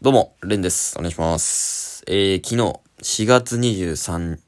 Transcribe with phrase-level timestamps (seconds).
[0.00, 0.96] どうも、レンです。
[0.96, 2.04] お願いします。
[2.06, 4.38] えー、昨日、4月23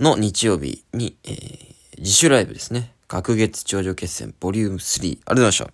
[0.00, 2.94] の日曜日に、えー、自主ライブですね。
[3.06, 5.00] 隔月頂上決戦ボリューム3。
[5.02, 5.70] ありがとうございました。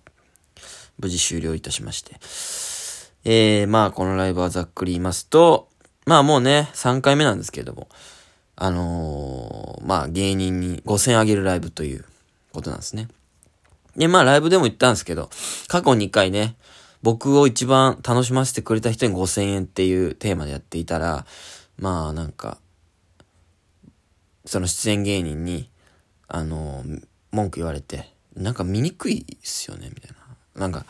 [0.99, 2.17] 無事終了いたしまして。
[3.23, 5.69] えー、まあ、このライブはざっくり言いますと、
[6.05, 7.87] まあもうね、3回目なんですけれども、
[8.57, 12.03] あのー、まあ芸人に5000あげるライブという
[12.51, 13.07] ことなんですね。
[13.95, 15.29] で、まあライブでも言ったんですけど、
[15.69, 16.57] 過去2回ね、
[17.03, 21.25] 僕を一番楽しませてくれた人に5000円っていうテーマでやっていたら、
[21.77, 22.57] まあなんか、
[24.45, 25.69] その出演芸人に、
[26.27, 26.83] あの、
[27.31, 30.11] 文句言われて、なんか見にくいっすよね、みたい
[30.55, 30.61] な。
[30.61, 30.85] なんか、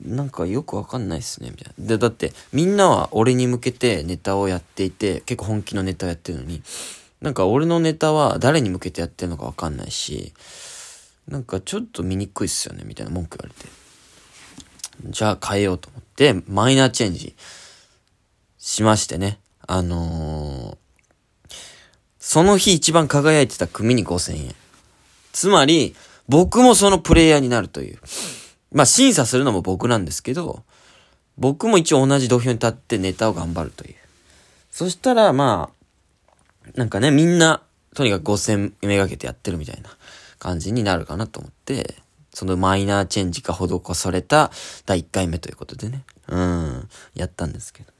[0.00, 1.86] なんかよくわかんないっすね、みたいな。
[1.86, 6.62] で、だって、みんなは俺に向けてネタをやっていて、結構本気のネタをやってるのに、
[7.20, 10.32] なんか俺のネタは誰に向けてやってるのかわかんないし、
[11.28, 13.83] なんかちょっと見にくいっすよね、みたいな文句言われて。
[15.02, 17.34] じゃあ変えようと思って、マイナーチェンジ
[18.58, 19.38] しましてね。
[19.66, 21.54] あのー、
[22.18, 24.54] その日一番輝いてた組に5000円。
[25.32, 25.94] つまり、
[26.28, 27.98] 僕もそのプレイヤーになるという。
[28.72, 30.64] まあ審査するのも僕なんですけど、
[31.36, 33.94] 僕も一応同じ土俵に立ってネタを頑張るという。
[34.70, 37.62] そしたら、まあ、なんかね、みんな、
[37.94, 39.90] とにかく5000めがけてやってるみたいな
[40.38, 41.96] 感じになるかなと思って、
[42.34, 44.50] そのマイナーチェンジが施された
[44.84, 46.04] 第1回目ということでね。
[46.28, 46.88] うん。
[47.14, 47.92] やったんですけど。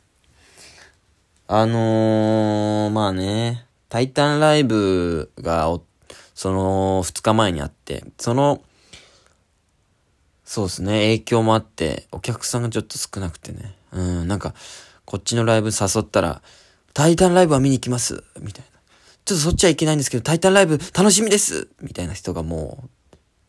[1.46, 5.78] あのー、まあね、タイタンライブが、
[6.34, 8.60] その2日前にあって、その、
[10.44, 13.76] そうですね、影響もあって、お客さんがちょっと少なくてね。
[13.92, 14.54] うん、なんか、
[15.04, 16.42] こっちのライブ誘ったら、
[16.92, 18.80] タイタンライブは見に行きますみたいな。
[19.24, 22.88] ちょっとそっちは行けないんですけど、タイタンライブ楽しみですみたいな人がもう、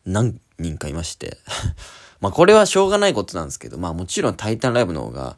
[0.06, 1.38] 何人かいまして。
[2.20, 5.36] まあこれはしょうがないことなんですけど、まあもちろんタイタンライブの方が、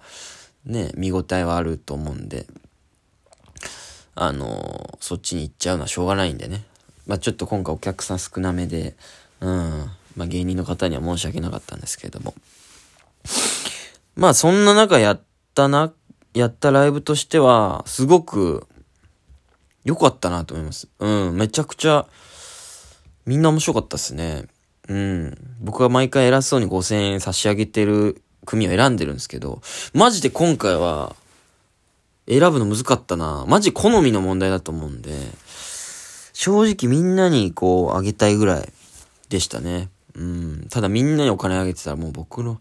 [0.64, 2.46] ね、見応えはあると思うんで、
[4.14, 6.64] あのそっちに行っちゃうのはしょうがないんでね。
[7.06, 8.96] まあちょっと今回お客さん少なめで、
[9.40, 12.34] うん、まあ芸人の方には申し訳なかったんですけれども。
[14.14, 15.20] まあそんな中やっ
[15.54, 15.92] たな、
[16.34, 18.66] やったライブとしては、すごく
[19.84, 20.88] 良かったなと思います。
[20.98, 22.06] うん、めちゃくちゃ、
[23.26, 24.48] みんな面白かったっすね。
[24.88, 25.56] うん。
[25.60, 29.60] 僕は毎回偉そうに5000円差し上げてる組を選んでるんですけど、
[29.92, 31.14] マジで今回は、
[32.28, 33.44] 選ぶの難かったな。
[33.48, 35.12] マジ好みの問題だと思うんで、
[36.32, 38.72] 正直みんなにこう、あげたいぐらい
[39.28, 39.88] でしたね。
[40.14, 40.66] うん。
[40.70, 42.60] ただみんなにお金あげてたらもう僕の、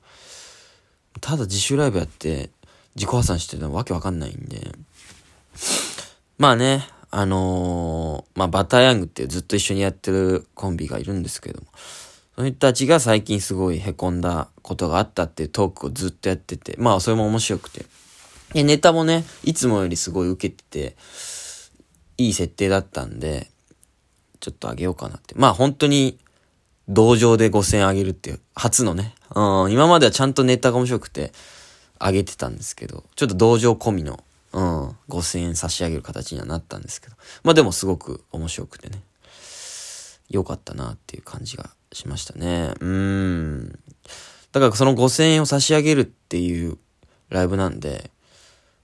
[1.21, 2.49] ただ自主ライブやって、
[2.95, 4.71] 自己破産してるのわけわかんないんで。
[6.38, 11.67] まあね、あのー、まあバターヤングってずっと一緒にやってるコンビがいるんですけども、
[12.38, 17.88] その人たちが最近すごい凹んだことがあったっていうトークをずっとやってて、まあそれも面白くて。
[18.53, 20.96] で、ネタもね、いつもよりすごい受けてて、
[22.20, 23.50] いい設定だったんで、
[24.40, 25.34] ちょっとあげようかなって。
[25.36, 26.20] まあ本当に、
[26.88, 29.16] 同情で5000円あげるっていう、初のね。
[29.34, 31.34] うん、今まではちゃんとネタが面白くて、
[31.98, 34.24] あげてたんですけど、ちょっと同情込みの、
[34.54, 37.16] うん、5000円差し上げる形にはなったんですけど。
[37.42, 39.02] まあでもすごく面白くてね。
[40.30, 42.74] 良かったなっていう感じがしましたね。
[42.80, 43.80] うん。
[44.52, 46.78] だからその5000円を差し上げるっていう
[47.30, 48.12] ライブなんで、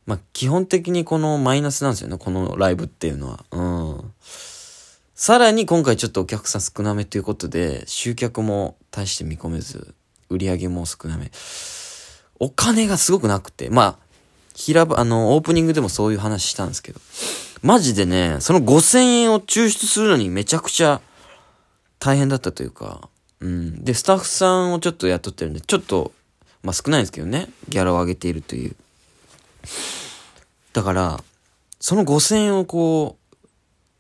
[0.06, 3.46] まあ基本的にこのマイナスなんですよね、このライブっていうのは。
[3.52, 4.14] うん。
[5.16, 9.94] さらに今回ちょっとお客さん少なめということで、集客も大して見込めず、
[10.30, 11.32] 売り上げも少なめ。
[12.40, 13.98] お金がすごくなくて、まあ、
[14.56, 17.00] 平場、あの、オープニングでもそういう話したんですけど、
[17.62, 21.00] マジでね、その5000円を抽出するのにめちゃくちゃ
[22.04, 23.08] 大変だったというか、
[23.40, 23.82] うん。
[23.86, 26.12] で、スタッフさんをちょっと雇ってるんで、ちょっと、
[26.62, 28.76] まあ少ないんですけどね、ギャラを上げているという。
[30.74, 31.24] だから、
[31.80, 33.18] その5000円をこ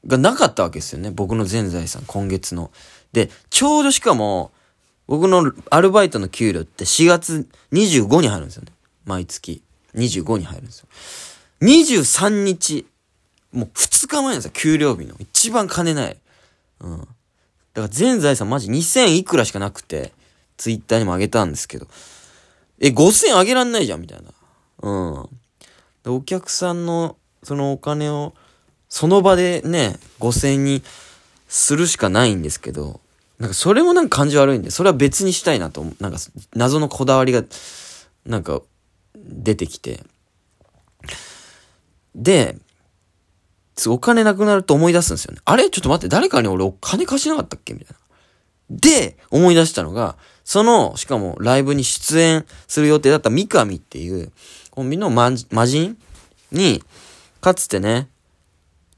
[0.04, 1.12] う、がなかったわけですよね。
[1.12, 2.72] 僕の全財産、今月の。
[3.14, 4.52] で、ちょうどしかも、
[5.08, 8.74] 僕のアルバイトの給料って4月25に入るんですよね。
[9.06, 9.64] 毎月。
[9.96, 10.88] 25に入るんですよ。
[11.62, 12.86] 23日、
[13.54, 15.16] もう2日前なんですよ、給料日の。
[15.20, 16.18] 一番金ない。
[16.82, 17.08] うん。
[17.74, 20.14] だから全財産マジ2000いくらしかなくて、
[20.58, 21.88] ツイッターにもあげたんですけど、
[22.80, 24.32] え、5000あげらんないじゃん、みたいな。
[24.82, 25.30] うん。
[26.04, 28.34] でお客さんの、そのお金を、
[28.90, 30.84] その場でね、5000に
[31.48, 33.00] するしかないんですけど、
[33.40, 36.20] なんかそれもなんか感じ悪いんで、それは別にしたいなと、なんか
[36.56, 37.44] 謎のこだわりが、
[38.26, 38.62] なんか
[39.16, 40.04] 出てきて。
[42.16, 42.58] で、
[43.88, 45.42] お金なくなると思い出すんですよね。
[45.46, 45.70] あれ？
[45.70, 47.74] ちょっと待って、誰かに俺お金貸しなかったっけ？
[47.74, 47.98] みたいな。
[48.70, 54.32] で、思い出したのが、その、しかもライブに出演する予定だった三上っていう
[54.72, 55.98] コンビの魔人
[56.52, 56.84] に、
[57.42, 58.10] かつてね、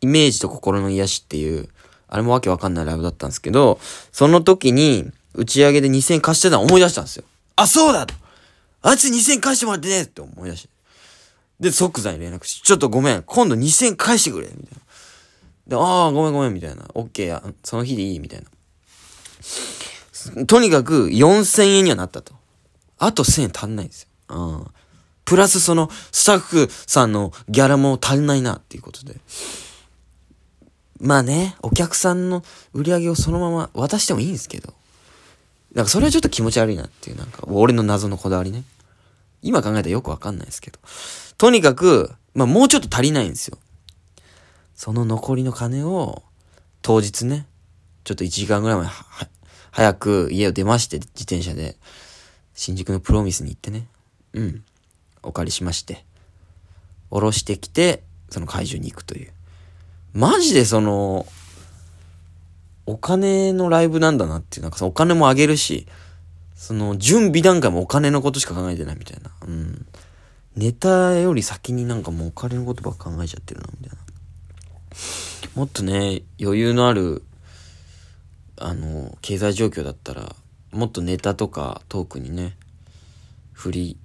[0.01, 1.69] イメージと心の癒しっていう、
[2.07, 3.79] あれもわけわかんないライブだったんですけど、
[4.11, 7.25] その時に、打ち上げで2000円貸してたの思い出したんですよ。
[7.57, 8.13] あ、そうだと
[8.81, 10.69] あいつ2000円返してもらってねって思い出して。
[11.59, 14.77] で、即座に連絡し、ちょっとごめん、今度2000円返してくれみたいな。
[15.67, 16.85] で、ああ、ごめんごめん、みたいな。
[16.93, 20.45] オッケーや、その日でいい、みたいな。
[20.45, 22.33] とにかく4000円にはなったと。
[22.97, 24.09] あと1000円足んないんですよ。
[24.29, 24.67] うん。
[25.23, 29.19] プラスその、スタッフさんのギャラも足んないな、っていうことで。
[30.99, 32.43] まあね、お客さんの
[32.73, 34.73] 売り上げをそのまま渡してもいいんですけど。
[35.73, 38.63] なんかそれはちょっと気持ち悪いなっていう、なんか、俺の謎のこだわりね。
[39.41, 40.79] 今考えたらよくわかんないですけど。
[41.37, 43.57] とにかく、まあもうちょっと足りないんですよ。
[44.73, 46.23] その残りの金を、
[46.81, 47.47] 当日ね、
[48.03, 48.93] ちょっと1時間ぐらい前は、
[49.71, 51.77] 早く家を出まして、自転車で、
[52.53, 53.87] 新宿のプロミスに行ってね、
[54.33, 54.63] うん、
[55.23, 56.05] お借りしまして、
[57.09, 59.31] 下ろしてきて、その会場に行くという。
[60.13, 61.25] マジでその、
[62.85, 65.87] お金のライブなんだなっていう、なんかそのお金もあげるし、
[66.55, 69.31] その準備段階もお金のことしか考えてないみたいな。
[69.45, 69.85] うん。
[70.55, 74.05] ネタより先になんかもうお金のことばっか考えちゃってるな、みたいな。
[75.55, 77.23] もっとね、余裕のある、
[78.57, 80.35] あの、経済状況だったら、
[80.71, 82.57] もっとネタとかトークにね、
[83.51, 83.97] 振り、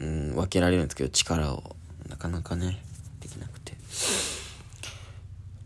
[0.00, 1.76] うん、分けられるんですけど、力を、
[2.08, 2.82] なかなかね、
[3.20, 3.74] できなくて。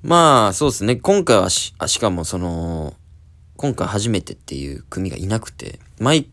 [0.03, 0.97] まあ、そうですね。
[0.97, 2.95] 今回はし、あしかもその、
[3.57, 6.29] 今回初めてっていう組がいなくて、毎、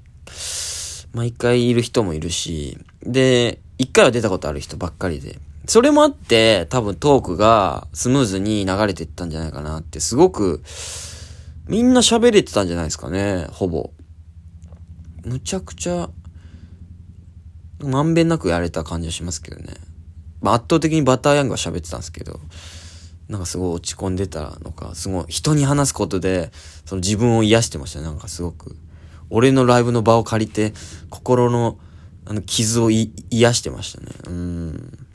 [1.13, 10.61] 毎回いる人もいるし、で、一回は出たことある人ばっかりで、それもあって、多分トークがスムーズに流れていったんじゃないかなって、すごく、
[11.67, 13.91] みんな喋れてたんじゃないですかね、ほぼ。
[15.23, 16.09] むちゃくちゃ、
[17.83, 19.73] まんべんなくやれた感じはしますけどね。
[20.41, 22.39] まあ、圧倒的にバターヤングは喋ってたんですけど、
[23.27, 26.51] なんかすごい落ち込んでたのか、すごい人に話すことで、
[26.85, 28.05] その自分を癒してましたね。
[28.05, 28.75] なんかすごく。
[29.29, 30.73] 俺のライブの場を借りて、
[31.09, 31.77] 心の、
[32.25, 33.09] あの、傷を癒
[33.53, 34.07] してましたね。
[34.27, 35.07] うん。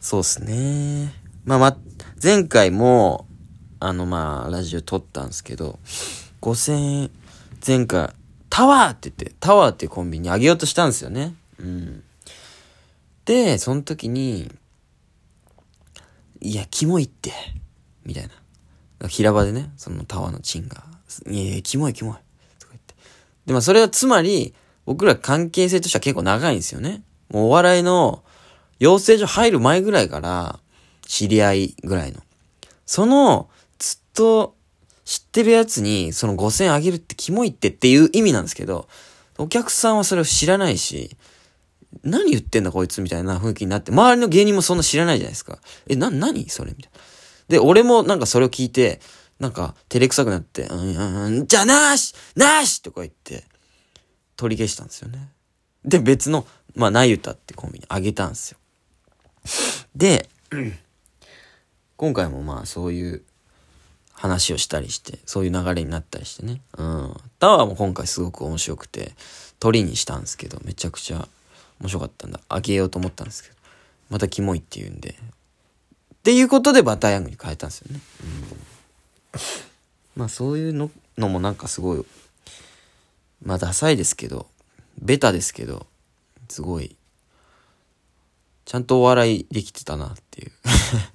[0.00, 1.12] そうっすね。
[1.44, 1.76] まあま、
[2.22, 3.26] 前回も、
[3.78, 5.78] あのまあ、ラジオ撮ったんですけど、
[6.40, 7.10] 5000円、
[7.66, 8.10] 前回、
[8.50, 11.34] タワーって言って、タワーっていうコンビニあげようとしたんですよね。
[11.58, 12.02] うん。
[13.24, 14.50] で、その時に、
[16.40, 17.32] いや、キモいって、
[18.04, 18.28] みたい
[19.00, 19.08] な。
[19.08, 20.84] 平場でね、そのタワーのチンが、
[21.26, 22.16] いやいや、キモいキモい。
[23.50, 24.54] で、まあそれはつまり、
[24.86, 27.02] 僕ら関係性としては結構長いんですよね。
[27.30, 28.22] もうお笑いの
[28.78, 30.60] 養成所入る前ぐらいから、
[31.02, 32.20] 知り合いぐらいの。
[32.86, 33.48] その、
[33.80, 34.54] ずっと
[35.04, 38.86] 知ってるやつに、その5000円あげるってキモいってっていう意味なんですけど、
[39.36, 41.16] お客さんはそれを知らないし、
[42.04, 45.58] 何言ってんだこいつみたいな雰囲気になって、周りの芸人もそんな知らないじゃないですか。
[45.88, 47.00] え、な、何それみたいな。
[47.48, 49.00] で、俺もなんかそれを聞いて、
[49.40, 53.44] なんか、照れくさくなって、うん、うん、じゃなしなしとか言って、
[54.36, 55.30] 取り消したんですよね。
[55.84, 56.46] で、別の、
[56.76, 58.58] まあ、なゆたってコンビにあげたんですよ。
[59.96, 60.28] で、
[61.96, 63.22] 今回もまあそういう
[64.12, 66.60] 話をしたりして、そういう流れになったりしてね。
[66.76, 67.14] うん。
[67.38, 69.12] タワーも今回すごく面白くて、
[69.58, 71.28] 鳥にしたんですけど、めちゃくちゃ
[71.80, 72.40] 面白かったんだ。
[72.48, 73.54] あげようと思ったんですけど、
[74.10, 75.10] またキモいって言うんで。
[75.10, 78.00] っていうことでバターヤングに変えたんですよね。
[78.22, 78.69] うん。
[80.20, 82.04] まあそういうののもなんかすごい、
[83.42, 84.46] まあダサいですけど、
[85.00, 85.86] ベタですけど、
[86.48, 86.96] すごい
[88.70, 90.52] ちゃんとお笑いできてたなっていう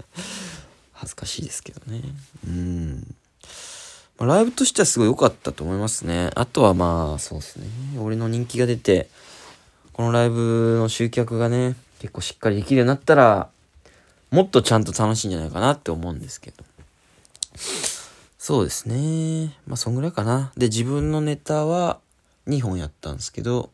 [0.92, 2.02] 恥ずかしいですけどね。
[2.46, 3.16] うん。
[4.18, 6.32] まあ、ライブとしてはすごい良かったと思いますね。
[6.36, 7.68] あとはまあ、そうですね。
[7.98, 9.08] 俺の人気が出て、
[9.94, 13.48] このライブの集客がね、結構しっかりできるようになったら、
[14.32, 16.62] もっとちゃんと楽しいんじゃないかなって思うんですけど。
[18.46, 19.58] そうですね。
[19.66, 20.52] まあ、そんぐらいかな。
[20.56, 22.00] で、自分のネタは
[22.46, 23.72] 2本やったんですけど、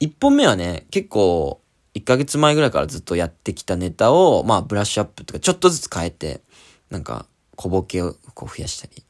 [0.00, 1.62] 1本目はね、結構、
[1.94, 6.42] 1ヶ月前ぐらいからずっとやってきたネタを、まあ、ブラッシュアップとか、ちょっとずつ変えて、
[6.90, 9.02] なんか、小ボケをこう増やしたり、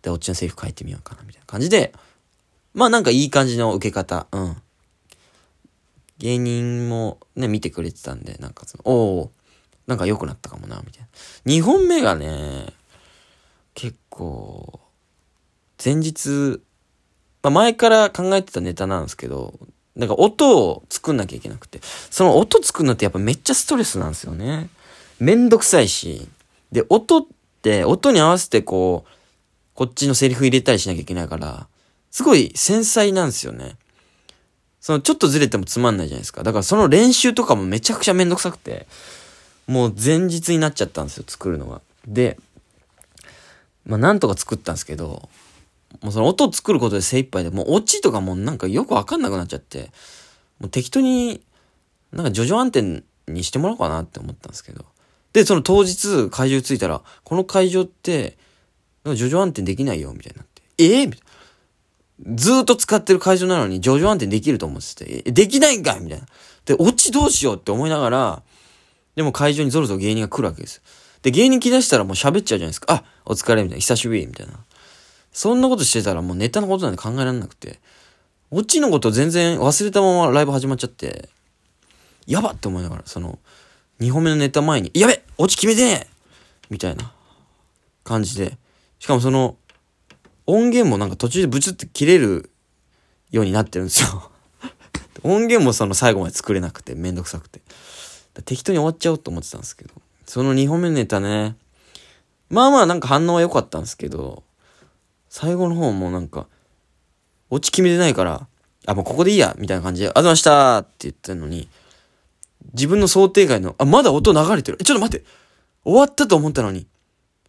[0.00, 1.92] で、オッチのセリフ変えてみようかな、みたいな感じで、
[2.72, 4.56] まあなんかいい感じの受け方、うん。
[6.16, 9.32] 芸人もね、見てくれてたんで、なんかその、おお
[9.86, 11.08] なんか良くなったかもな、みたいな。
[11.52, 12.79] 2本目がね、
[13.80, 14.78] 結構、
[15.82, 16.60] 前日、
[17.42, 19.58] まあ前から考えてたネタなんですけど、
[19.96, 21.80] なんか音を作んなきゃいけなくて。
[22.10, 24.68] その音作るのってやっぱめっちゃストレスなんですよね。
[25.18, 26.28] めんどくさいし。
[26.70, 27.26] で、音っ
[27.62, 29.10] て、音に合わせてこう、
[29.72, 31.66] こっちのセリフ入れたりしなきゃいけないから、
[32.10, 33.76] すごい繊細なんですよね。
[34.82, 36.42] そのちょっとずれてもつまんないじゃないですか。
[36.42, 38.86] だからその練習とかもめちゃくちゃめんどくさくて、
[39.66, 41.80] もう前日になっちゃったんですよ、作るのが。
[42.06, 42.38] で、
[43.90, 45.28] まあなんとか作ったんですけど、
[46.00, 49.90] もうその音を作ることで精一杯で、もうオチとかもなんかよくわかんなくなっちゃって、
[50.60, 51.42] もう適当に、
[52.12, 54.84] なんか叙々暗転にしてもらおうかなって思ったんですけど。
[55.32, 58.38] で、その当日会場着いたら、この会場って、
[59.04, 60.62] なんか叙々暗転できないよ、みたいになって。
[60.78, 61.22] ええみたい
[62.26, 62.36] な。
[62.36, 66.00] ずーっと使ってる会場なのに、叙々暗転できると思ってて、え、できないんかい？
[66.00, 66.26] みたいな。
[66.66, 68.42] で、オチどうしようって思いながら、
[69.16, 70.82] でも会場にぞろぞろ芸人が来るわけですよ。
[71.22, 72.94] で、芸人来だしたらもう喋っちゃうじゃないですか。
[72.94, 73.80] あ、お疲れ、みたいな。
[73.80, 74.54] 久しぶり、みたいな。
[75.32, 77.78] そんなことしてたらもうネタのことなんて考えられなくて、
[78.50, 81.28] オチのこと全然忘れたままライブ始まっちゃって、
[82.26, 83.38] やばって思いながら、その、
[84.00, 86.06] 2本目のネタ前に、やべオチ決めてね
[86.68, 87.12] みたいな
[88.02, 88.58] 感じで。
[88.98, 89.56] しかもその、
[90.46, 92.50] 音源もなんか途中でブツって切れる
[93.30, 94.30] ようになってるんですよ。
[95.22, 97.60] 音源もその最後まで作れなくて、めんどくさくて。
[98.44, 99.94] 適当に終わっちゃおうと思ってたんですけど。
[100.30, 101.56] その2本目のネタね、
[102.50, 104.44] まあまあなんか反応は良かったんですけど、
[105.28, 106.46] 最後の方もなんか、
[107.50, 108.46] オチ決めてないから、
[108.86, 111.68] あ、もうここでいいや、みたいな感じで、あざましたって言ってんのに、
[112.74, 114.78] 自分の想定外の、あ、まだ音流れてる。
[114.80, 115.26] え、ちょっと待って。
[115.84, 116.86] 終わったと思ったのに。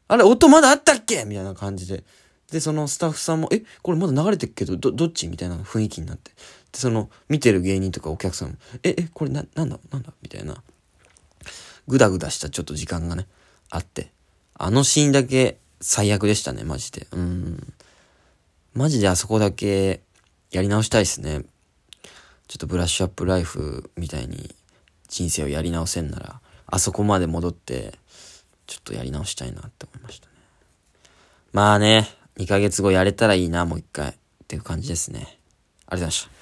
[0.08, 1.24] あれ、音まだあったっけ？
[1.26, 2.04] みたいな感じで。
[2.52, 4.66] で、そのスタッフさんも、え、これまだ流れてるけ？
[4.66, 5.28] ど、ど、どっち？
[5.28, 6.32] みたいな雰囲気になって。
[6.32, 9.80] で、その、見てる芸人とかお客さんも、え、え、これな、なんだ？
[9.92, 10.12] なんだ？
[10.24, 10.64] みたいな。
[11.88, 13.28] ぐだぐだしたちょっと時間がね、
[13.70, 14.12] あって。
[14.54, 17.08] あのシーンだけ最悪でしたね、マジで。
[17.12, 17.74] うん。
[18.74, 20.02] マジであそこだけ
[20.52, 21.44] やり直したいですね。
[22.48, 24.54] ちょっとブラッシュアップライフみたいに
[25.08, 27.94] 人生をやり直せんなら、あそこまで戻って、
[28.68, 30.34] ちょっとやり直したいなって思いましたね。
[31.54, 34.10] まあね、2ヶ月後やれたらいいな、もう一回。
[34.10, 34.14] っ
[34.48, 35.20] ていう感じですね。
[35.20, 36.40] ありがとうございました。